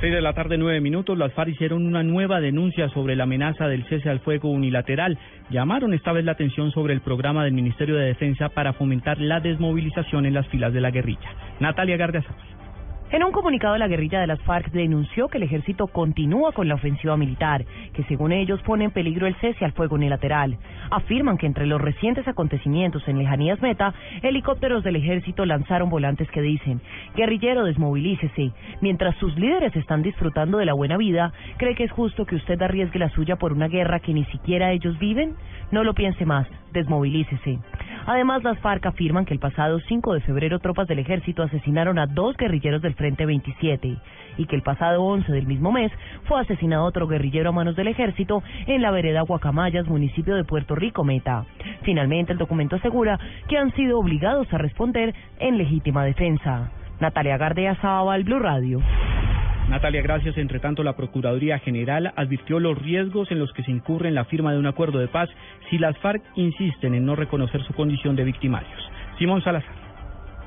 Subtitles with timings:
[0.00, 3.68] 6 de la tarde, 9 minutos, las FARC hicieron una nueva denuncia sobre la amenaza
[3.68, 5.18] del cese al fuego unilateral.
[5.50, 9.40] Llamaron esta vez la atención sobre el programa del Ministerio de Defensa para fomentar la
[9.40, 11.28] desmovilización en las filas de la guerrilla.
[11.60, 12.59] Natalia Gardiazabal.
[13.12, 16.76] En un comunicado, la guerrilla de las FARC denunció que el ejército continúa con la
[16.76, 20.56] ofensiva militar, que según ellos pone en peligro el cese al fuego unilateral.
[20.92, 23.92] Afirman que entre los recientes acontecimientos en lejanías meta,
[24.22, 26.80] helicópteros del ejército lanzaron volantes que dicen,
[27.16, 28.52] guerrillero desmovilícese.
[28.80, 32.62] Mientras sus líderes están disfrutando de la buena vida, ¿cree que es justo que usted
[32.62, 35.34] arriesgue la suya por una guerra que ni siquiera ellos viven?
[35.72, 37.58] No lo piense más, desmovilícese.
[38.06, 42.06] Además, las FARC afirman que el pasado 5 de febrero tropas del ejército asesinaron a
[42.06, 43.96] dos guerrilleros del Frente 27
[44.36, 45.92] y que el pasado 11 del mismo mes
[46.24, 50.74] fue asesinado otro guerrillero a manos del ejército en la vereda Guacamayas, municipio de Puerto
[50.74, 51.44] Rico, Meta.
[51.82, 56.70] Finalmente, el documento asegura que han sido obligados a responder en legítima defensa.
[57.00, 58.80] Natalia Gardea Zabal, Blue Radio.
[59.68, 60.36] Natalia, gracias.
[60.36, 64.24] Entre tanto, la Procuraduría General advirtió los riesgos en los que se incurre en la
[64.24, 65.28] firma de un acuerdo de paz
[65.68, 68.80] si las FARC insisten en no reconocer su condición de victimarios.
[69.18, 69.90] Simón Salazar.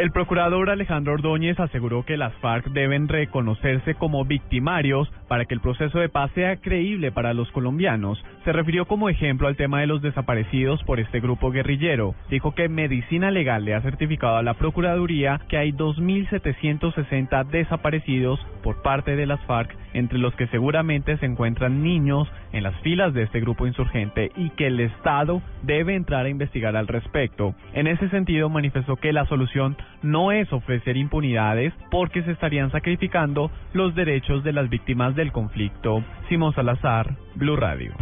[0.00, 5.60] El procurador Alejandro Ordóñez aseguró que las FARC deben reconocerse como victimarios para que el
[5.60, 8.18] proceso de paz sea creíble para los colombianos.
[8.44, 12.14] Se refirió como ejemplo al tema de los desaparecidos por este grupo guerrillero.
[12.30, 18.80] Dijo que Medicina Legal le ha certificado a la Procuraduría que hay 2.760 desaparecidos por
[18.80, 23.24] parte de las FARC, entre los que seguramente se encuentran niños en las filas de
[23.24, 27.54] este grupo insurgente y que el Estado debe entrar a investigar al respecto.
[27.74, 33.50] En ese sentido, manifestó que la solución no es ofrecer impunidades porque se estarían sacrificando
[33.74, 36.02] los derechos de las víctimas del conflicto.
[36.28, 37.92] Simón Salazar, Blue Radio.